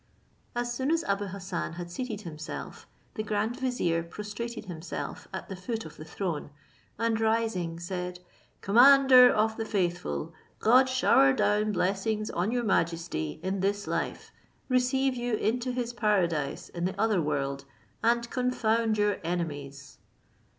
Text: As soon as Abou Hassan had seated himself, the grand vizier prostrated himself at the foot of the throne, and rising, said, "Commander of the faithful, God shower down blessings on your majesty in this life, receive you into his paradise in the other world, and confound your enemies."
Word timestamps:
As 0.55 0.73
soon 0.73 0.89
as 0.89 1.05
Abou 1.07 1.27
Hassan 1.27 1.73
had 1.73 1.91
seated 1.91 2.21
himself, 2.21 2.87
the 3.13 3.21
grand 3.21 3.59
vizier 3.59 4.01
prostrated 4.01 4.65
himself 4.65 5.27
at 5.31 5.47
the 5.47 5.55
foot 5.55 5.85
of 5.85 5.95
the 5.97 6.03
throne, 6.05 6.49
and 6.97 7.21
rising, 7.21 7.79
said, 7.79 8.19
"Commander 8.61 9.31
of 9.31 9.57
the 9.57 9.63
faithful, 9.63 10.33
God 10.57 10.89
shower 10.89 11.33
down 11.33 11.71
blessings 11.71 12.31
on 12.31 12.51
your 12.51 12.63
majesty 12.63 13.39
in 13.43 13.59
this 13.59 13.85
life, 13.85 14.31
receive 14.69 15.13
you 15.13 15.35
into 15.35 15.71
his 15.71 15.93
paradise 15.93 16.67
in 16.69 16.85
the 16.85 16.99
other 16.99 17.21
world, 17.21 17.65
and 18.03 18.27
confound 18.31 18.97
your 18.97 19.19
enemies." 19.23 19.99